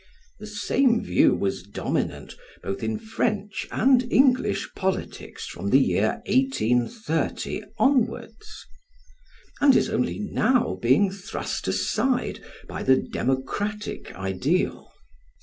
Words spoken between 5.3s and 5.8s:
from the